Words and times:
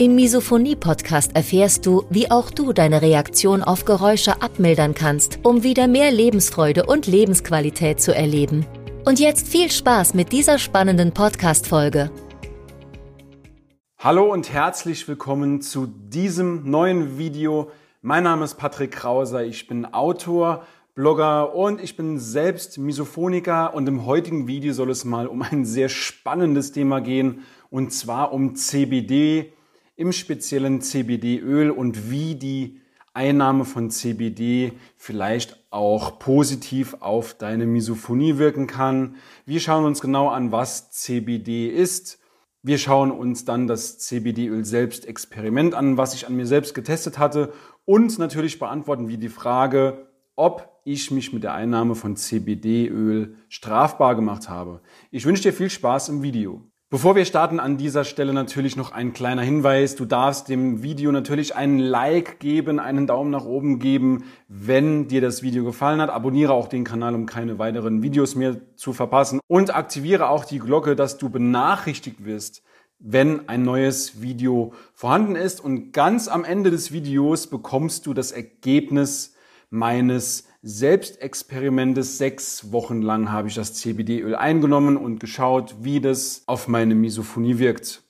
Im 0.00 0.14
Misophonie-Podcast 0.14 1.36
erfährst 1.36 1.84
du, 1.84 2.06
wie 2.08 2.30
auch 2.30 2.50
du 2.50 2.72
deine 2.72 3.02
Reaktion 3.02 3.62
auf 3.62 3.84
Geräusche 3.84 4.40
abmildern 4.40 4.94
kannst, 4.94 5.40
um 5.42 5.62
wieder 5.62 5.88
mehr 5.88 6.10
Lebensfreude 6.10 6.86
und 6.86 7.06
Lebensqualität 7.06 8.00
zu 8.00 8.14
erleben. 8.14 8.64
Und 9.04 9.20
jetzt 9.20 9.46
viel 9.46 9.70
Spaß 9.70 10.14
mit 10.14 10.32
dieser 10.32 10.58
spannenden 10.58 11.12
Podcast-Folge. 11.12 12.10
Hallo 13.98 14.32
und 14.32 14.50
herzlich 14.50 15.06
willkommen 15.06 15.60
zu 15.60 15.86
diesem 15.86 16.70
neuen 16.70 17.18
Video. 17.18 17.70
Mein 18.00 18.24
Name 18.24 18.46
ist 18.46 18.54
Patrick 18.54 18.92
Krauser, 18.92 19.44
ich 19.44 19.66
bin 19.66 19.84
Autor, 19.84 20.64
Blogger 20.94 21.54
und 21.54 21.78
ich 21.78 21.98
bin 21.98 22.18
selbst 22.18 22.78
Misophoniker 22.78 23.74
und 23.74 23.86
im 23.86 24.06
heutigen 24.06 24.46
Video 24.46 24.72
soll 24.72 24.88
es 24.88 25.04
mal 25.04 25.26
um 25.26 25.42
ein 25.42 25.66
sehr 25.66 25.90
spannendes 25.90 26.72
Thema 26.72 27.02
gehen 27.02 27.42
und 27.68 27.92
zwar 27.92 28.32
um 28.32 28.54
CBD 28.54 29.52
im 30.00 30.12
speziellen 30.12 30.80
CBD-Öl 30.80 31.70
und 31.70 32.10
wie 32.10 32.34
die 32.34 32.80
Einnahme 33.12 33.66
von 33.66 33.90
CBD 33.90 34.72
vielleicht 34.96 35.62
auch 35.68 36.18
positiv 36.18 36.96
auf 37.00 37.34
deine 37.34 37.66
Misophonie 37.66 38.38
wirken 38.38 38.66
kann. 38.66 39.16
Wir 39.44 39.60
schauen 39.60 39.84
uns 39.84 40.00
genau 40.00 40.28
an, 40.28 40.52
was 40.52 40.90
CBD 40.90 41.68
ist. 41.68 42.18
Wir 42.62 42.78
schauen 42.78 43.10
uns 43.10 43.44
dann 43.44 43.66
das 43.66 43.98
CBD-Öl 43.98 44.64
selbst 44.64 45.06
Experiment 45.06 45.74
an, 45.74 45.98
was 45.98 46.14
ich 46.14 46.26
an 46.26 46.34
mir 46.34 46.46
selbst 46.46 46.74
getestet 46.74 47.18
hatte 47.18 47.52
und 47.84 48.18
natürlich 48.18 48.58
beantworten 48.58 49.08
wir 49.08 49.18
die 49.18 49.28
Frage, 49.28 50.08
ob 50.34 50.80
ich 50.84 51.10
mich 51.10 51.34
mit 51.34 51.42
der 51.42 51.52
Einnahme 51.52 51.94
von 51.94 52.16
CBD-Öl 52.16 53.36
strafbar 53.50 54.14
gemacht 54.14 54.48
habe. 54.48 54.80
Ich 55.10 55.26
wünsche 55.26 55.42
dir 55.42 55.52
viel 55.52 55.68
Spaß 55.68 56.08
im 56.08 56.22
Video. 56.22 56.69
Bevor 56.92 57.14
wir 57.14 57.24
starten, 57.24 57.60
an 57.60 57.76
dieser 57.76 58.02
Stelle 58.02 58.32
natürlich 58.32 58.74
noch 58.74 58.90
ein 58.90 59.12
kleiner 59.12 59.42
Hinweis. 59.42 59.94
Du 59.94 60.04
darfst 60.04 60.48
dem 60.48 60.82
Video 60.82 61.12
natürlich 61.12 61.54
einen 61.54 61.78
Like 61.78 62.40
geben, 62.40 62.80
einen 62.80 63.06
Daumen 63.06 63.30
nach 63.30 63.44
oben 63.44 63.78
geben, 63.78 64.24
wenn 64.48 65.06
dir 65.06 65.20
das 65.20 65.40
Video 65.40 65.62
gefallen 65.62 66.00
hat. 66.00 66.10
Abonniere 66.10 66.52
auch 66.52 66.66
den 66.66 66.82
Kanal, 66.82 67.14
um 67.14 67.26
keine 67.26 67.60
weiteren 67.60 68.02
Videos 68.02 68.34
mehr 68.34 68.56
zu 68.74 68.92
verpassen. 68.92 69.38
Und 69.46 69.72
aktiviere 69.72 70.30
auch 70.30 70.44
die 70.44 70.58
Glocke, 70.58 70.96
dass 70.96 71.16
du 71.16 71.30
benachrichtigt 71.30 72.24
wirst, 72.24 72.64
wenn 72.98 73.48
ein 73.48 73.62
neues 73.62 74.20
Video 74.20 74.72
vorhanden 74.92 75.36
ist. 75.36 75.60
Und 75.60 75.92
ganz 75.92 76.26
am 76.26 76.42
Ende 76.42 76.72
des 76.72 76.90
Videos 76.90 77.46
bekommst 77.46 78.04
du 78.06 78.14
das 78.14 78.32
Ergebnis 78.32 79.36
meines 79.70 80.48
Selbstexperimentes. 80.62 82.18
Sechs 82.18 82.70
Wochen 82.72 83.00
lang 83.00 83.32
habe 83.32 83.48
ich 83.48 83.54
das 83.54 83.74
CBD-Öl 83.74 84.34
eingenommen 84.34 84.96
und 84.96 85.18
geschaut, 85.18 85.76
wie 85.80 86.00
das 86.00 86.42
auf 86.46 86.68
meine 86.68 86.94
Misophonie 86.94 87.58
wirkt. 87.58 88.02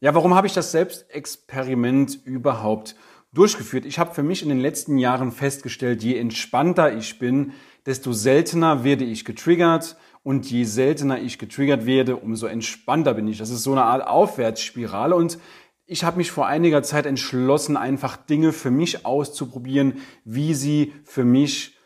Ja, 0.00 0.14
warum 0.14 0.34
habe 0.34 0.46
ich 0.46 0.52
das 0.52 0.70
Selbstexperiment 0.70 2.20
überhaupt 2.24 2.94
durchgeführt? 3.32 3.86
Ich 3.86 3.98
habe 3.98 4.14
für 4.14 4.22
mich 4.22 4.42
in 4.42 4.50
den 4.50 4.60
letzten 4.60 4.98
Jahren 4.98 5.32
festgestellt, 5.32 6.02
je 6.02 6.16
entspannter 6.16 6.96
ich 6.96 7.18
bin, 7.18 7.52
desto 7.86 8.12
seltener 8.12 8.84
werde 8.84 9.04
ich 9.04 9.24
getriggert 9.24 9.96
und 10.22 10.50
je 10.50 10.64
seltener 10.64 11.20
ich 11.20 11.38
getriggert 11.38 11.86
werde, 11.86 12.16
umso 12.16 12.46
entspannter 12.46 13.14
bin 13.14 13.28
ich. 13.28 13.38
Das 13.38 13.50
ist 13.50 13.62
so 13.62 13.72
eine 13.72 13.84
Art 13.84 14.06
Aufwärtsspirale 14.06 15.16
und 15.16 15.38
ich 15.86 16.04
habe 16.04 16.16
mich 16.16 16.30
vor 16.30 16.46
einiger 16.46 16.82
Zeit 16.82 17.06
entschlossen, 17.06 17.76
einfach 17.76 18.16
Dinge 18.16 18.52
für 18.52 18.70
mich 18.70 19.04
auszuprobieren, 19.04 19.94
wie 20.24 20.54
sie 20.54 20.92
für 21.04 21.24
mich 21.24 21.76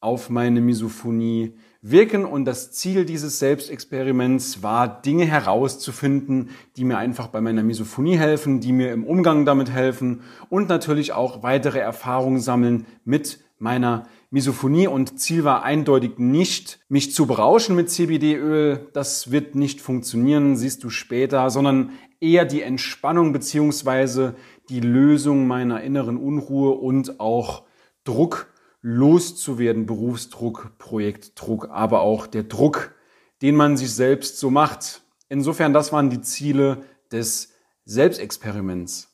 auf 0.00 0.30
meine 0.30 0.60
Misophonie 0.60 1.54
wirken. 1.82 2.24
Und 2.24 2.44
das 2.44 2.72
Ziel 2.72 3.04
dieses 3.04 3.38
Selbstexperiments 3.38 4.62
war, 4.62 5.02
Dinge 5.02 5.26
herauszufinden, 5.26 6.50
die 6.76 6.84
mir 6.84 6.98
einfach 6.98 7.28
bei 7.28 7.40
meiner 7.40 7.62
Misophonie 7.62 8.16
helfen, 8.16 8.60
die 8.60 8.72
mir 8.72 8.92
im 8.92 9.04
Umgang 9.04 9.44
damit 9.44 9.70
helfen 9.70 10.22
und 10.48 10.68
natürlich 10.68 11.12
auch 11.12 11.42
weitere 11.42 11.78
Erfahrungen 11.78 12.40
sammeln 12.40 12.86
mit 13.04 13.40
meiner 13.58 14.06
Misophonie 14.30 14.88
und 14.88 15.20
Ziel 15.20 15.44
war 15.44 15.62
eindeutig 15.62 16.18
nicht, 16.18 16.80
mich 16.88 17.12
zu 17.12 17.26
berauschen 17.26 17.76
mit 17.76 17.90
CBD-Öl. 17.90 18.88
Das 18.92 19.30
wird 19.30 19.54
nicht 19.54 19.80
funktionieren, 19.80 20.56
siehst 20.56 20.82
du 20.82 20.90
später, 20.90 21.48
sondern 21.50 21.90
eher 22.22 22.44
die 22.44 22.62
Entspannung 22.62 23.32
beziehungsweise 23.32 24.36
die 24.68 24.80
Lösung 24.80 25.46
meiner 25.46 25.82
inneren 25.82 26.16
Unruhe 26.16 26.72
und 26.72 27.20
auch 27.20 27.64
Druck 28.04 28.48
loszuwerden, 28.80 29.86
Berufsdruck, 29.86 30.78
Projektdruck, 30.78 31.68
aber 31.70 32.00
auch 32.00 32.26
der 32.26 32.44
Druck, 32.44 32.94
den 33.42 33.56
man 33.56 33.76
sich 33.76 33.92
selbst 33.92 34.38
so 34.38 34.50
macht. 34.50 35.02
Insofern, 35.28 35.72
das 35.72 35.92
waren 35.92 36.10
die 36.10 36.20
Ziele 36.20 36.84
des 37.10 37.52
Selbstexperiments. 37.84 39.08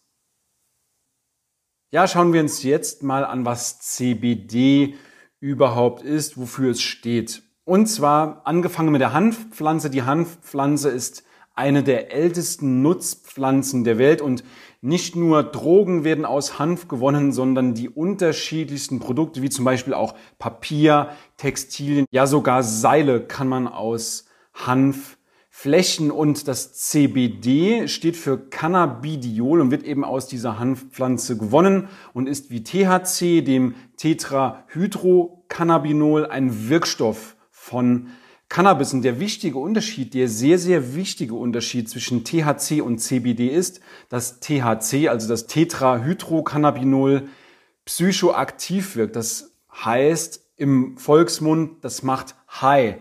Ja, 1.91 2.07
schauen 2.07 2.35
wir 2.35 2.43
uns 2.43 2.63
jetzt 2.63 3.03
mal 3.03 3.25
an, 3.25 3.47
was 3.47 3.81
CBD 3.81 4.95
überhaupt 5.41 6.03
ist, 6.03 6.37
wofür 6.37 6.73
es 6.73 6.83
steht. 6.83 7.43
Und 7.65 7.87
zwar 7.87 8.47
angefangen 8.47 8.93
mit 8.93 9.01
der 9.01 9.15
Hanfpflanze. 9.15 9.89
Die 9.89 10.03
Hanfpflanze 10.03 10.91
ist 10.91 11.25
eine 11.59 11.83
der 11.83 12.13
ältesten 12.13 12.83
Nutzpflanzen 12.83 13.83
der 13.83 13.99
Welt. 13.99 14.23
Und 14.23 14.45
nicht 14.81 15.17
nur 15.17 15.43
Drogen 15.43 16.05
werden 16.05 16.25
aus 16.25 16.61
Hanf 16.61 16.87
gewonnen, 16.87 17.33
sondern 17.33 17.75
die 17.75 17.89
unterschiedlichsten 17.89 19.01
Produkte, 19.01 19.43
wie 19.43 19.51
zum 19.51 19.65
Beispiel 19.65 19.93
auch 19.93 20.15
Papier, 20.39 21.09
Textilien, 21.37 22.07
ja 22.13 22.29
sogar 22.29 22.63
Seile 22.63 23.21
kann 23.21 23.49
man 23.49 23.67
aus 23.67 24.27
Hanf 24.55 25.19
flechten 25.51 26.13
und 26.13 26.47
das 26.47 26.75
CBD 26.75 27.89
steht 27.89 28.17
für 28.17 28.39
Cannabidiol 28.39 29.61
und 29.61 29.73
wird 29.73 29.83
eben 29.83 30.05
aus 30.05 30.29
dieser 30.29 30.61
Hanfpflanze 30.61 31.37
gewonnen 31.37 31.89
und 32.13 32.29
ist 32.29 32.51
wie 32.51 32.63
THC, 32.63 33.43
dem 33.43 33.75
Tetrahydrocannabinol, 33.97 36.27
ein 36.27 36.69
Wirkstoff 36.69 37.35
von 37.51 38.11
Cannabis 38.49 38.95
und 38.95 39.03
der 39.03 39.21
wichtige 39.21 39.59
Unterschied, 39.59 40.15
der 40.15 40.29
sehr, 40.29 40.59
sehr 40.59 40.95
wichtige 40.95 41.35
Unterschied 41.35 41.89
zwischen 41.89 42.25
THC 42.25 42.81
und 42.81 42.99
CBD 42.99 43.49
ist, 43.49 43.81
dass 44.09 44.41
THC, 44.41 45.09
also 45.09 45.29
das 45.29 45.47
Tetrahydrocannabinol, 45.47 47.29
psychoaktiv 47.85 48.97
wirkt. 48.97 49.17
Das 49.17 49.53
heißt 49.73 50.47
im 50.57 50.97
Volksmund, 50.97 51.85
das 51.85 52.03
macht 52.03 52.35
high. 52.61 52.97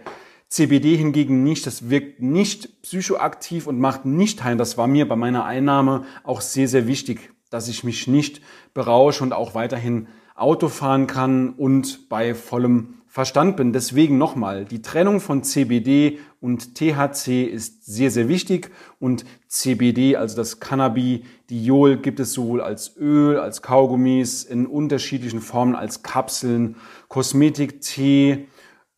CBD 0.50 0.96
hingegen 0.96 1.44
nicht, 1.44 1.66
das 1.66 1.90
wirkt 1.90 2.22
nicht 2.22 2.82
psychoaktiv 2.82 3.68
und 3.68 3.80
macht 3.80 4.06
nicht 4.06 4.44
high. 4.44 4.58
Das 4.58 4.78
war 4.78 4.88
mir 4.88 5.08
bei 5.08 5.16
meiner 5.16 5.46
Einnahme 5.46 6.06
auch 6.24 6.42
sehr, 6.42 6.68
sehr 6.68 6.88
wichtig, 6.88 7.32
dass 7.50 7.68
ich 7.68 7.84
mich 7.84 8.08
nicht 8.08 8.42
berausche 8.74 9.24
und 9.24 9.34
auch 9.34 9.56
weiterhin 9.56 10.08
Auto 10.36 10.70
fahren 10.70 11.08
kann 11.08 11.50
und 11.50 12.10
bei 12.10 12.36
vollem 12.36 12.96
Verstand 13.18 13.58
bin. 13.58 13.74
Deswegen 13.74 14.20
nochmal, 14.20 14.64
die 14.64 14.84
Trennung 14.84 15.20
von 15.20 15.42
CBD 15.42 16.20
und 16.40 16.76
THC 16.76 17.46
ist 17.46 17.84
sehr, 17.84 18.12
sehr 18.12 18.30
wichtig 18.30 18.70
und 19.00 19.26
CBD, 19.48 20.16
also 20.16 20.36
das 20.36 20.60
Cannabidiol, 20.60 21.98
gibt 21.98 22.20
es 22.20 22.34
sowohl 22.34 22.62
als 22.62 22.96
Öl, 22.96 23.40
als 23.40 23.64
Kaugummis, 23.64 24.44
in 24.44 24.68
unterschiedlichen 24.68 25.42
Formen, 25.42 25.74
als 25.74 26.04
Kapseln, 26.04 26.76
Kosmetik, 27.08 27.82
Tee, 27.82 28.50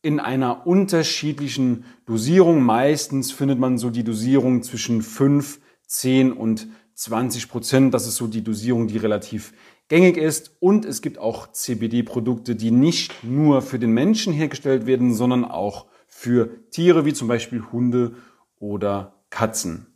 in 0.02 0.20
einer 0.20 0.66
unterschiedlichen 0.66 1.86
Dosierung. 2.04 2.62
Meistens 2.62 3.32
findet 3.32 3.58
man 3.58 3.78
so 3.78 3.88
die 3.88 4.04
Dosierung 4.04 4.62
zwischen 4.62 5.00
5, 5.00 5.60
10 5.86 6.32
und 6.34 6.68
20 6.92 7.48
Prozent. 7.48 7.94
Das 7.94 8.06
ist 8.06 8.16
so 8.16 8.26
die 8.26 8.44
Dosierung, 8.44 8.86
die 8.86 8.98
relativ 8.98 9.54
gängig 9.90 10.16
ist. 10.16 10.56
Und 10.60 10.86
es 10.86 11.02
gibt 11.02 11.18
auch 11.18 11.52
CBD-Produkte, 11.52 12.56
die 12.56 12.70
nicht 12.70 13.22
nur 13.22 13.60
für 13.60 13.78
den 13.78 13.90
Menschen 13.90 14.32
hergestellt 14.32 14.86
werden, 14.86 15.12
sondern 15.12 15.44
auch 15.44 15.86
für 16.06 16.70
Tiere 16.70 17.04
wie 17.04 17.12
zum 17.12 17.28
Beispiel 17.28 17.62
Hunde 17.70 18.14
oder 18.58 19.22
Katzen. 19.28 19.86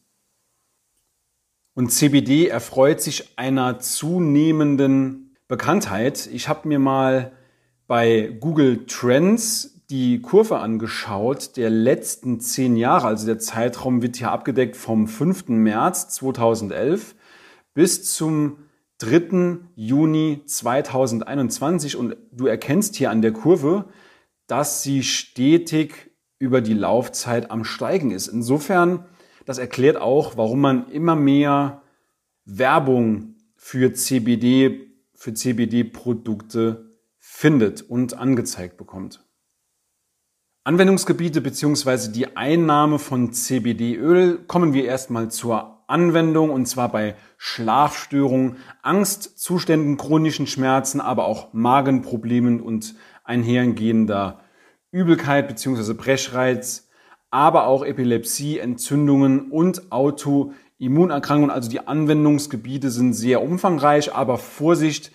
Und 1.75 1.91
CBD 1.91 2.49
erfreut 2.49 3.01
sich 3.01 3.39
einer 3.39 3.79
zunehmenden 3.79 5.37
Bekanntheit. 5.49 6.29
Ich 6.33 6.49
habe 6.49 6.69
mir 6.69 6.79
mal 6.79 7.33
bei 7.87 8.37
Google 8.41 8.87
Trends 8.87 9.83
die 9.91 10.21
Kurve 10.23 10.59
angeschaut 10.59 11.57
der 11.57 11.71
letzten 11.71 12.41
zehn 12.41 12.77
Jahre. 12.77 13.07
Also 13.07 13.27
der 13.27 13.39
Zeitraum 13.39 14.03
wird 14.03 14.17
hier 14.17 14.33
abgedeckt 14.33 14.77
vom 14.77 15.07
5. 15.07 15.49
März 15.49 16.09
2011 16.11 17.15
bis 17.75 18.15
zum 18.15 18.64
3. 18.99 19.59
Juni 19.75 20.43
2021 20.45 21.97
und 21.97 22.17
du 22.33 22.47
erkennst 22.47 22.97
hier 22.97 23.11
an 23.11 23.23
der 23.23 23.33
Kurve, 23.33 23.87
dass 24.47 24.83
sie 24.83 25.03
stetig 25.03 26.13
über 26.39 26.61
die 26.61 26.75
Laufzeit 26.75 27.51
am 27.51 27.65
Steigen 27.65 28.11
ist. 28.11 28.29
Insofern, 28.29 29.07
das 29.47 29.59
erklärt 29.59 29.97
auch, 29.97 30.37
warum 30.37 30.61
man 30.61 30.91
immer 30.91 31.17
mehr 31.17 31.83
Werbung 32.45 33.35
für 33.57 33.93
CBD, 33.95 34.91
für 35.15 35.35
CBD-Produkte 35.35 36.95
findet 37.19 37.83
und 37.83 38.15
angezeigt 38.15 38.77
bekommt. 38.77 39.25
Anwendungsgebiete 40.65 41.41
beziehungsweise 41.41 42.13
die 42.13 42.37
Einnahme 42.37 42.99
von 42.99 43.33
CBD-Öl 43.33 44.39
kommen 44.47 44.73
wir 44.73 44.85
erstmal 44.85 45.31
zur 45.31 45.74
Anwendung 45.87 46.51
und 46.51 46.67
zwar 46.67 46.91
bei 46.91 47.15
Schlafstörungen, 47.37 48.57
Angstzuständen, 48.83 49.97
chronischen 49.97 50.47
Schmerzen, 50.47 51.01
aber 51.01 51.27
auch 51.27 51.53
Magenproblemen 51.53 52.61
und 52.61 52.95
einhergehender 53.25 54.41
Übelkeit 54.91 55.49
beziehungsweise 55.49 55.95
Brechreiz, 55.95 56.89
aber 57.31 57.67
auch 57.67 57.85
Epilepsie, 57.85 58.59
Entzündungen 58.59 59.51
und 59.51 59.91
Autoimmunerkrankungen. 59.91 61.51
Also 61.51 61.69
die 61.69 61.87
Anwendungsgebiete 61.87 62.91
sind 62.91 63.13
sehr 63.13 63.43
umfangreich, 63.43 64.15
aber 64.15 64.39
Vorsicht, 64.39 65.11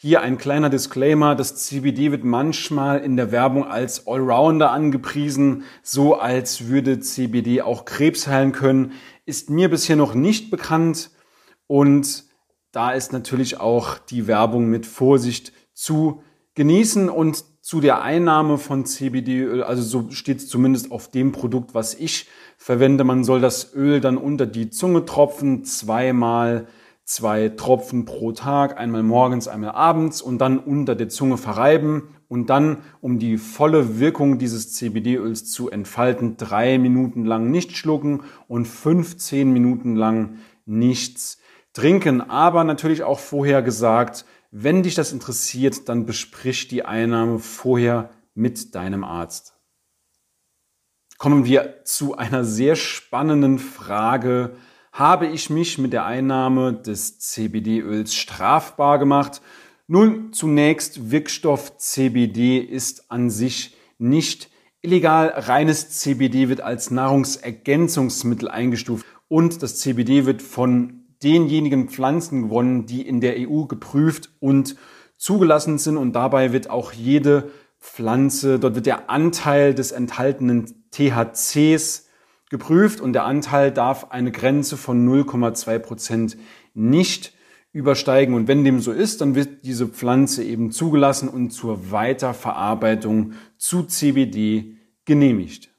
hier 0.00 0.20
ein 0.22 0.38
kleiner 0.38 0.70
Disclaimer. 0.70 1.34
Das 1.34 1.56
CBD 1.56 2.12
wird 2.12 2.22
manchmal 2.22 3.00
in 3.00 3.16
der 3.16 3.32
Werbung 3.32 3.64
als 3.64 4.06
Allrounder 4.06 4.70
angepriesen, 4.70 5.64
so 5.82 6.14
als 6.14 6.68
würde 6.68 7.00
CBD 7.00 7.62
auch 7.62 7.84
Krebs 7.84 8.28
heilen 8.28 8.52
können. 8.52 8.92
Ist 9.26 9.50
mir 9.50 9.68
bisher 9.68 9.96
noch 9.96 10.14
nicht 10.14 10.52
bekannt 10.52 11.10
und 11.66 12.24
da 12.70 12.92
ist 12.92 13.12
natürlich 13.12 13.58
auch 13.58 13.98
die 13.98 14.28
Werbung 14.28 14.68
mit 14.68 14.86
Vorsicht 14.86 15.52
zu 15.74 16.22
genießen 16.54 17.08
und 17.08 17.44
zu 17.60 17.80
der 17.80 18.00
Einnahme 18.00 18.56
von 18.56 18.86
CBD-Öl, 18.86 19.64
also 19.64 19.82
so 19.82 20.10
steht 20.12 20.38
es 20.38 20.48
zumindest 20.48 20.92
auf 20.92 21.10
dem 21.10 21.32
Produkt, 21.32 21.74
was 21.74 21.94
ich 21.94 22.28
verwende. 22.56 23.02
Man 23.02 23.24
soll 23.24 23.40
das 23.40 23.74
Öl 23.74 24.00
dann 24.00 24.16
unter 24.16 24.46
die 24.46 24.70
Zunge 24.70 25.04
tropfen, 25.04 25.64
zweimal 25.64 26.68
zwei 27.08 27.48
Tropfen 27.48 28.04
pro 28.04 28.32
Tag, 28.32 28.78
einmal 28.78 29.02
morgens, 29.02 29.48
einmal 29.48 29.70
abends 29.70 30.20
und 30.20 30.38
dann 30.38 30.58
unter 30.58 30.94
der 30.94 31.08
Zunge 31.08 31.38
verreiben 31.38 32.08
und 32.28 32.50
dann, 32.50 32.82
um 33.00 33.18
die 33.18 33.38
volle 33.38 33.98
Wirkung 33.98 34.38
dieses 34.38 34.74
CBD-Öls 34.74 35.50
zu 35.50 35.70
entfalten, 35.70 36.36
drei 36.36 36.76
Minuten 36.76 37.24
lang 37.24 37.50
nicht 37.50 37.74
schlucken 37.78 38.24
und 38.46 38.66
15 38.68 39.50
Minuten 39.50 39.96
lang 39.96 40.36
nichts 40.66 41.38
trinken. 41.72 42.20
Aber 42.20 42.62
natürlich 42.62 43.04
auch 43.04 43.20
vorher 43.20 43.62
gesagt, 43.62 44.26
wenn 44.50 44.82
dich 44.82 44.94
das 44.94 45.10
interessiert, 45.10 45.88
dann 45.88 46.04
besprich 46.04 46.68
die 46.68 46.84
Einnahme 46.84 47.38
vorher 47.38 48.10
mit 48.34 48.74
deinem 48.74 49.02
Arzt. 49.02 49.54
Kommen 51.16 51.46
wir 51.46 51.84
zu 51.84 52.18
einer 52.18 52.44
sehr 52.44 52.76
spannenden 52.76 53.58
Frage, 53.58 54.56
habe 54.98 55.28
ich 55.28 55.48
mich 55.48 55.78
mit 55.78 55.92
der 55.92 56.06
Einnahme 56.06 56.72
des 56.72 57.20
CBD-Öls 57.20 58.16
strafbar 58.16 58.98
gemacht? 58.98 59.40
Nun, 59.86 60.32
zunächst, 60.32 61.12
Wirkstoff 61.12 61.78
CBD 61.78 62.58
ist 62.58 63.08
an 63.08 63.30
sich 63.30 63.76
nicht 63.98 64.50
illegal. 64.82 65.28
Reines 65.36 65.90
CBD 65.90 66.48
wird 66.48 66.62
als 66.62 66.90
Nahrungsergänzungsmittel 66.90 68.48
eingestuft 68.48 69.06
und 69.28 69.62
das 69.62 69.78
CBD 69.78 70.26
wird 70.26 70.42
von 70.42 71.04
denjenigen 71.22 71.88
Pflanzen 71.88 72.42
gewonnen, 72.42 72.86
die 72.86 73.06
in 73.06 73.20
der 73.20 73.36
EU 73.38 73.66
geprüft 73.66 74.30
und 74.40 74.74
zugelassen 75.16 75.78
sind 75.78 75.96
und 75.96 76.12
dabei 76.12 76.52
wird 76.52 76.70
auch 76.70 76.92
jede 76.92 77.52
Pflanze, 77.78 78.58
dort 78.58 78.74
wird 78.74 78.86
der 78.86 79.08
Anteil 79.08 79.74
des 79.74 79.92
enthaltenen 79.92 80.84
THCs 80.90 82.07
geprüft 82.50 83.00
und 83.00 83.12
der 83.12 83.24
Anteil 83.24 83.72
darf 83.72 84.10
eine 84.10 84.32
Grenze 84.32 84.76
von 84.76 85.06
0,2 85.06 85.78
Prozent 85.78 86.36
nicht 86.74 87.32
übersteigen. 87.72 88.34
Und 88.34 88.48
wenn 88.48 88.64
dem 88.64 88.80
so 88.80 88.92
ist, 88.92 89.20
dann 89.20 89.34
wird 89.34 89.64
diese 89.64 89.86
Pflanze 89.86 90.42
eben 90.42 90.70
zugelassen 90.70 91.28
und 91.28 91.50
zur 91.50 91.90
Weiterverarbeitung 91.90 93.32
zu 93.56 93.84
CBD 93.84 94.76
genehmigt. 95.04 95.70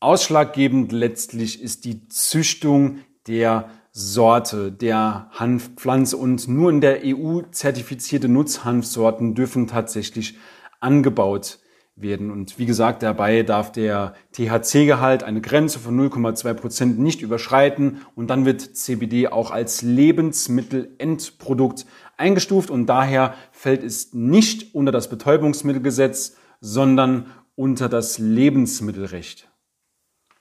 Ausschlaggebend 0.00 0.92
letztlich 0.92 1.60
ist 1.62 1.84
die 1.84 2.06
Züchtung 2.08 2.98
der 3.26 3.70
Sorte 3.90 4.70
der 4.70 5.28
Hanfpflanze 5.32 6.16
und 6.16 6.46
nur 6.46 6.70
in 6.70 6.80
der 6.80 7.00
EU 7.04 7.40
zertifizierte 7.50 8.28
Nutzhanfsorten 8.28 9.34
dürfen 9.34 9.66
tatsächlich 9.66 10.38
angebaut 10.78 11.58
werden. 12.00 12.30
Und 12.30 12.58
wie 12.58 12.66
gesagt, 12.66 13.02
dabei 13.02 13.42
darf 13.42 13.72
der 13.72 14.14
THC-Gehalt 14.32 15.22
eine 15.22 15.40
Grenze 15.40 15.78
von 15.78 15.98
0,2 15.98 16.54
Prozent 16.54 16.98
nicht 16.98 17.22
überschreiten 17.22 18.02
und 18.14 18.28
dann 18.28 18.44
wird 18.44 18.60
CBD 18.60 19.28
auch 19.28 19.50
als 19.50 19.82
Lebensmittelendprodukt 19.82 21.86
eingestuft 22.16 22.70
und 22.70 22.86
daher 22.86 23.34
fällt 23.50 23.82
es 23.82 24.14
nicht 24.14 24.74
unter 24.74 24.92
das 24.92 25.10
Betäubungsmittelgesetz, 25.10 26.36
sondern 26.60 27.26
unter 27.54 27.88
das 27.88 28.18
Lebensmittelrecht. 28.18 29.48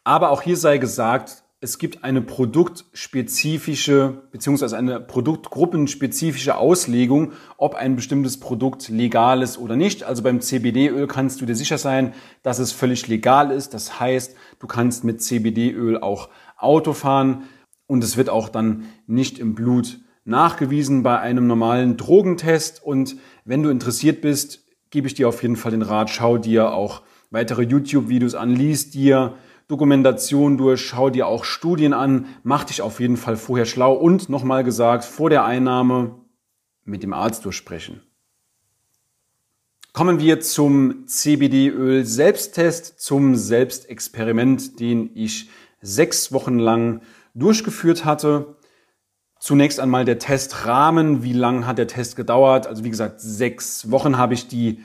Aber 0.03 0.31
auch 0.31 0.41
hier 0.41 0.57
sei 0.57 0.77
gesagt, 0.77 1.43
es 1.59 1.79
gibt 1.79 2.03
eine 2.03 2.21
produktspezifische 2.21 4.21
beziehungsweise 4.31 4.77
eine 4.77 4.99
produktgruppenspezifische 4.99 6.55
Auslegung, 6.55 7.31
ob 7.57 7.73
ein 7.73 7.95
bestimmtes 7.95 8.39
Produkt 8.39 8.89
legal 8.89 9.41
ist 9.41 9.57
oder 9.57 9.75
nicht. 9.75 10.03
Also 10.03 10.21
beim 10.21 10.39
CBD-Öl 10.39 11.07
kannst 11.07 11.41
du 11.41 11.47
dir 11.47 11.55
sicher 11.55 11.79
sein, 11.79 12.13
dass 12.43 12.59
es 12.59 12.71
völlig 12.71 13.07
legal 13.07 13.49
ist. 13.49 13.73
Das 13.73 13.99
heißt, 13.99 14.35
du 14.59 14.67
kannst 14.67 15.03
mit 15.03 15.23
CBD-Öl 15.23 15.97
auch 15.97 16.29
Auto 16.57 16.93
fahren 16.93 17.45
und 17.87 18.03
es 18.03 18.17
wird 18.17 18.29
auch 18.29 18.49
dann 18.49 18.85
nicht 19.07 19.39
im 19.39 19.55
Blut 19.55 19.99
nachgewiesen 20.25 21.01
bei 21.01 21.19
einem 21.19 21.47
normalen 21.47 21.97
Drogentest. 21.97 22.83
Und 22.83 23.15
wenn 23.45 23.63
du 23.63 23.69
interessiert 23.69 24.21
bist, 24.21 24.63
gebe 24.91 25.07
ich 25.07 25.15
dir 25.15 25.27
auf 25.27 25.41
jeden 25.41 25.55
Fall 25.55 25.71
den 25.71 25.81
Rat, 25.81 26.11
schau 26.11 26.37
dir 26.37 26.73
auch 26.73 27.01
weitere 27.31 27.63
YouTube-Videos 27.63 28.35
an, 28.35 28.51
lies 28.51 28.91
dir 28.91 29.37
Dokumentation 29.67 30.57
durch, 30.57 30.85
schau 30.85 31.09
dir 31.09 31.27
auch 31.27 31.43
Studien 31.43 31.93
an, 31.93 32.27
mach 32.43 32.63
dich 32.63 32.81
auf 32.81 32.99
jeden 32.99 33.17
Fall 33.17 33.35
vorher 33.35 33.65
schlau 33.65 33.93
und 33.93 34.29
nochmal 34.29 34.63
gesagt, 34.63 35.03
vor 35.03 35.29
der 35.29 35.43
Einnahme 35.43 36.15
mit 36.85 37.03
dem 37.03 37.13
Arzt 37.13 37.43
durchsprechen. 37.43 38.01
Kommen 39.91 40.19
wir 40.19 40.39
zum 40.41 41.07
CBD-Öl 41.07 42.05
Selbsttest, 42.05 43.01
zum 43.01 43.35
Selbstexperiment, 43.35 44.79
den 44.79 45.09
ich 45.15 45.49
sechs 45.81 46.31
Wochen 46.31 46.59
lang 46.59 47.01
durchgeführt 47.33 48.05
hatte. 48.05 48.57
Zunächst 49.39 49.79
einmal 49.79 50.05
der 50.05 50.19
Testrahmen. 50.19 51.23
Wie 51.23 51.33
lang 51.33 51.65
hat 51.65 51.77
der 51.77 51.87
Test 51.87 52.15
gedauert? 52.15 52.67
Also 52.67 52.83
wie 52.83 52.89
gesagt, 52.89 53.21
sechs 53.21 53.89
Wochen 53.89 54.17
habe 54.17 54.33
ich 54.33 54.47
die 54.47 54.83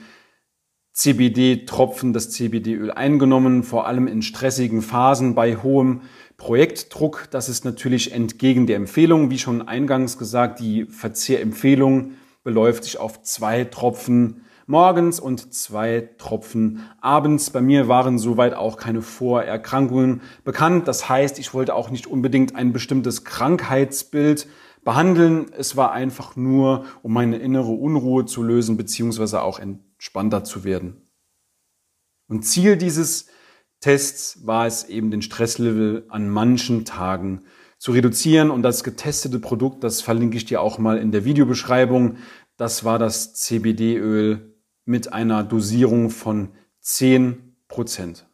CBD-Tropfen, 0.93 2.13
das 2.13 2.29
CBD-Öl 2.29 2.91
eingenommen, 2.91 3.63
vor 3.63 3.87
allem 3.87 4.07
in 4.07 4.21
stressigen 4.21 4.81
Phasen 4.81 5.33
bei 5.33 5.55
hohem 5.55 6.01
Projektdruck. 6.37 7.27
Das 7.31 7.49
ist 7.49 7.65
natürlich 7.65 8.11
entgegen 8.11 8.67
der 8.67 8.75
Empfehlung. 8.75 9.31
Wie 9.31 9.39
schon 9.39 9.67
eingangs 9.67 10.19
gesagt, 10.19 10.59
die 10.59 10.85
Verzehrempfehlung 10.85 12.11
beläuft 12.43 12.83
sich 12.83 12.99
auf 12.99 13.23
zwei 13.23 13.63
Tropfen 13.63 14.45
morgens 14.67 15.19
und 15.19 15.53
zwei 15.53 16.09
Tropfen 16.17 16.81
abends. 17.01 17.49
Bei 17.49 17.61
mir 17.61 17.87
waren 17.87 18.19
soweit 18.19 18.53
auch 18.53 18.77
keine 18.77 19.01
Vorerkrankungen 19.01 20.21
bekannt. 20.43 20.87
Das 20.87 21.09
heißt, 21.09 21.39
ich 21.39 21.53
wollte 21.53 21.73
auch 21.75 21.89
nicht 21.89 22.07
unbedingt 22.07 22.55
ein 22.55 22.71
bestimmtes 22.71 23.23
Krankheitsbild 23.23 24.47
behandeln. 24.83 25.47
Es 25.57 25.75
war 25.75 25.91
einfach 25.91 26.35
nur, 26.35 26.85
um 27.01 27.13
meine 27.13 27.37
innere 27.37 27.71
Unruhe 27.71 28.25
zu 28.25 28.43
lösen, 28.43 28.77
beziehungsweise 28.77 29.41
auch 29.41 29.59
entspannter 30.03 30.43
zu 30.43 30.65
werden. 30.65 31.01
Und 32.27 32.43
Ziel 32.43 32.75
dieses 32.75 33.27
Tests 33.79 34.45
war 34.45 34.67
es 34.67 34.83
eben, 34.89 35.11
den 35.11 35.21
Stresslevel 35.21 36.05
an 36.09 36.27
manchen 36.27 36.83
Tagen 36.83 37.45
zu 37.77 37.93
reduzieren. 37.93 38.51
Und 38.51 38.63
das 38.63 38.83
getestete 38.83 39.39
Produkt, 39.39 39.81
das 39.81 40.01
verlinke 40.01 40.35
ich 40.35 40.43
dir 40.43 40.59
auch 40.59 40.77
mal 40.77 40.97
in 40.97 41.13
der 41.13 41.23
Videobeschreibung, 41.23 42.17
das 42.57 42.83
war 42.83 42.99
das 42.99 43.33
CBD-Öl 43.35 44.53
mit 44.83 45.13
einer 45.13 45.41
Dosierung 45.41 46.09
von 46.09 46.49
10 46.81 47.55
Prozent. 47.69 48.27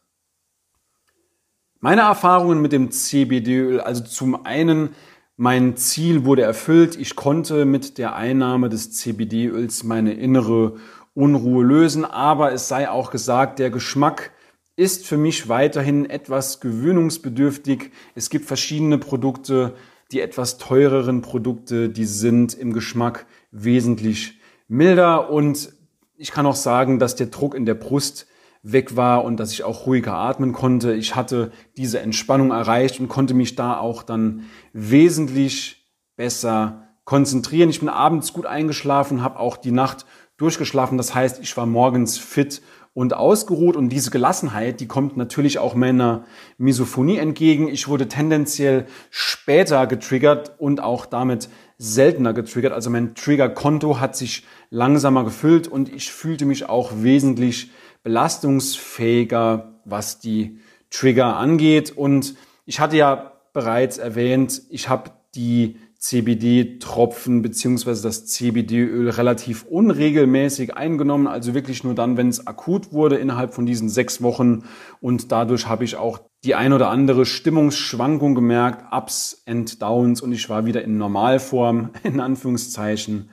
Meine 1.78 2.00
Erfahrungen 2.00 2.60
mit 2.60 2.72
dem 2.72 2.90
CBD-Öl, 2.90 3.80
also 3.80 4.02
zum 4.02 4.44
einen 4.44 4.90
mein 5.36 5.76
Ziel 5.78 6.26
wurde 6.26 6.42
erfüllt. 6.42 6.96
Ich 6.96 7.16
konnte 7.16 7.64
mit 7.64 7.96
der 7.96 8.14
Einnahme 8.14 8.68
des 8.68 8.92
CBD-Öls 8.92 9.84
meine 9.84 10.12
innere 10.12 10.76
Unruhe 11.20 11.64
lösen. 11.64 12.04
Aber 12.04 12.52
es 12.52 12.68
sei 12.68 12.88
auch 12.88 13.10
gesagt, 13.10 13.58
der 13.58 13.70
Geschmack 13.70 14.32
ist 14.76 15.06
für 15.06 15.18
mich 15.18 15.48
weiterhin 15.48 16.08
etwas 16.08 16.60
gewöhnungsbedürftig. 16.60 17.90
Es 18.14 18.30
gibt 18.30 18.46
verschiedene 18.46 18.98
Produkte, 18.98 19.74
Die 20.12 20.20
etwas 20.20 20.58
teureren 20.58 21.22
Produkte, 21.22 21.88
die 21.88 22.04
sind 22.04 22.54
im 22.54 22.72
Geschmack 22.72 23.26
wesentlich 23.52 24.40
milder 24.66 25.30
und 25.30 25.72
ich 26.16 26.32
kann 26.32 26.46
auch 26.46 26.56
sagen, 26.56 26.98
dass 26.98 27.14
der 27.14 27.28
Druck 27.28 27.54
in 27.54 27.64
der 27.64 27.74
Brust 27.74 28.26
weg 28.62 28.96
war 28.96 29.24
und 29.24 29.38
dass 29.38 29.52
ich 29.52 29.62
auch 29.62 29.86
ruhiger 29.86 30.14
atmen 30.14 30.52
konnte. 30.52 30.92
Ich 30.94 31.14
hatte 31.14 31.52
diese 31.76 32.00
Entspannung 32.00 32.50
erreicht 32.50 33.00
und 33.00 33.08
konnte 33.08 33.34
mich 33.34 33.54
da 33.54 33.78
auch 33.78 34.02
dann 34.02 34.44
wesentlich 34.72 35.88
besser 36.16 36.88
konzentrieren. 37.04 37.70
Ich 37.70 37.80
bin 37.80 37.88
abends 37.88 38.32
gut 38.32 38.46
eingeschlafen, 38.46 39.22
habe 39.22 39.38
auch 39.38 39.56
die 39.56 39.72
Nacht 39.72 40.04
durchgeschlafen. 40.40 40.96
Das 40.96 41.14
heißt, 41.14 41.40
ich 41.42 41.56
war 41.56 41.66
morgens 41.66 42.18
fit 42.18 42.62
und 42.92 43.14
ausgeruht 43.14 43.76
und 43.76 43.90
diese 43.90 44.10
Gelassenheit, 44.10 44.80
die 44.80 44.88
kommt 44.88 45.16
natürlich 45.16 45.58
auch 45.58 45.74
meiner 45.74 46.24
Misophonie 46.58 47.18
entgegen. 47.18 47.68
Ich 47.68 47.88
wurde 47.88 48.08
tendenziell 48.08 48.86
später 49.10 49.86
getriggert 49.86 50.52
und 50.58 50.80
auch 50.80 51.06
damit 51.06 51.48
seltener 51.78 52.32
getriggert. 52.32 52.72
Also 52.72 52.90
mein 52.90 53.14
Triggerkonto 53.14 54.00
hat 54.00 54.16
sich 54.16 54.44
langsamer 54.70 55.24
gefüllt 55.24 55.68
und 55.68 55.92
ich 55.92 56.10
fühlte 56.10 56.46
mich 56.46 56.68
auch 56.68 56.90
wesentlich 56.96 57.70
belastungsfähiger, 58.02 59.80
was 59.84 60.18
die 60.18 60.58
Trigger 60.90 61.36
angeht. 61.36 61.90
Und 61.96 62.34
ich 62.66 62.80
hatte 62.80 62.96
ja 62.96 63.32
bereits 63.52 63.98
erwähnt, 63.98 64.62
ich 64.68 64.88
habe 64.88 65.10
die 65.34 65.76
CBD-Tropfen 66.00 67.42
beziehungsweise 67.42 68.02
das 68.02 68.24
CBD-Öl 68.24 69.10
relativ 69.10 69.64
unregelmäßig 69.64 70.74
eingenommen, 70.74 71.26
also 71.26 71.52
wirklich 71.52 71.84
nur 71.84 71.94
dann, 71.94 72.16
wenn 72.16 72.28
es 72.28 72.46
akut 72.46 72.92
wurde 72.92 73.16
innerhalb 73.16 73.52
von 73.52 73.66
diesen 73.66 73.90
sechs 73.90 74.22
Wochen. 74.22 74.64
Und 75.02 75.30
dadurch 75.30 75.66
habe 75.66 75.84
ich 75.84 75.96
auch 75.96 76.20
die 76.42 76.54
ein 76.54 76.72
oder 76.72 76.88
andere 76.88 77.26
Stimmungsschwankung 77.26 78.34
gemerkt, 78.34 78.90
Ups 78.92 79.42
and 79.46 79.82
Downs 79.82 80.22
und 80.22 80.32
ich 80.32 80.48
war 80.48 80.64
wieder 80.64 80.82
in 80.82 80.96
Normalform, 80.96 81.90
in 82.02 82.18
Anführungszeichen, 82.18 83.28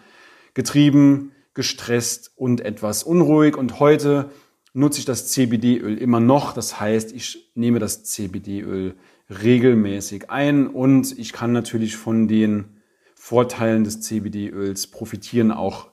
getrieben, 0.53 1.31
gestresst 1.53 2.33
und 2.35 2.59
etwas 2.59 3.03
unruhig. 3.03 3.55
Und 3.55 3.79
heute 3.79 4.29
nutze 4.73 4.99
ich 4.99 5.05
das 5.05 5.29
CBD-Öl 5.29 5.97
immer 5.97 6.19
noch. 6.19 6.51
Das 6.51 6.81
heißt, 6.81 7.13
ich 7.13 7.49
nehme 7.55 7.79
das 7.79 8.03
CBD-Öl 8.03 8.95
regelmäßig 9.29 10.29
ein 10.29 10.67
und 10.67 11.17
ich 11.17 11.33
kann 11.33 11.51
natürlich 11.51 11.97
von 11.97 12.27
den 12.27 12.81
Vorteilen 13.15 13.83
des 13.83 14.01
CBD-Öls 14.01 14.87
profitieren, 14.87 15.51
auch 15.51 15.89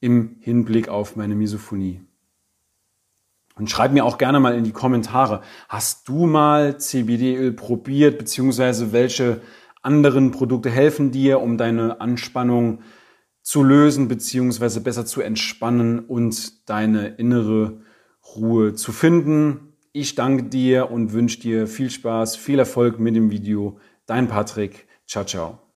im 0.00 0.36
Hinblick 0.40 0.88
auf 0.88 1.16
meine 1.16 1.34
Misophonie. 1.34 2.02
Und 3.56 3.70
schreib 3.70 3.92
mir 3.92 4.04
auch 4.04 4.18
gerne 4.18 4.40
mal 4.40 4.54
in 4.54 4.64
die 4.64 4.72
Kommentare, 4.72 5.40
hast 5.68 6.08
du 6.08 6.26
mal 6.26 6.78
CBD-Öl 6.78 7.52
probiert, 7.52 8.18
beziehungsweise 8.18 8.92
welche 8.92 9.40
anderen 9.80 10.32
Produkte 10.32 10.70
helfen 10.70 11.12
dir, 11.12 11.40
um 11.40 11.56
deine 11.56 12.00
Anspannung 12.00 12.80
zu 13.42 13.62
lösen, 13.62 14.08
beziehungsweise 14.08 14.80
besser 14.80 15.06
zu 15.06 15.20
entspannen 15.20 16.00
und 16.00 16.68
deine 16.68 17.08
innere 17.08 17.80
Ruhe 18.34 18.74
zu 18.74 18.90
finden. 18.90 19.73
Ich 19.96 20.16
danke 20.16 20.42
dir 20.42 20.90
und 20.90 21.12
wünsche 21.12 21.38
dir 21.38 21.68
viel 21.68 21.88
Spaß, 21.88 22.34
viel 22.34 22.58
Erfolg 22.58 22.98
mit 22.98 23.14
dem 23.14 23.30
Video. 23.30 23.78
Dein 24.06 24.26
Patrick. 24.26 24.88
Ciao, 25.06 25.24
ciao. 25.24 25.63